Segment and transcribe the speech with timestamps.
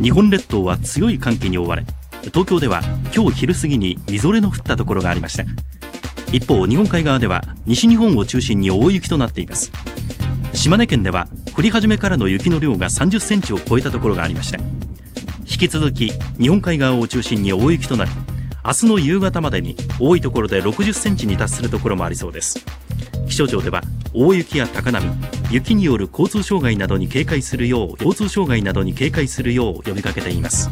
[0.00, 1.84] 日本列島は強い寒気に覆われ
[2.24, 2.80] 東京では
[3.14, 5.44] 今日昼過ぎにみぞれの降ったところがありました。
[6.32, 9.70] 一方日本海側では西日本を中心に大雪となっています。
[10.52, 14.58] 島根県では降り始めからの雪の量が30センチを超えたところがありました。
[15.40, 18.10] 引き続き日本海側を中心に大雪となり
[18.64, 22.64] 明日の夕方までに多いところで60センチに達するところもありそうです。
[23.28, 23.82] 気象庁では
[24.14, 25.06] 大雪や高波
[25.50, 30.70] 雪による交通障害などに警戒するよう交通障害などに警戒するよう呼びかけています。